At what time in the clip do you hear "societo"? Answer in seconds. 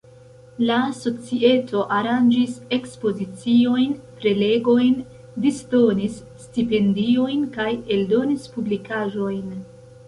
0.99-1.83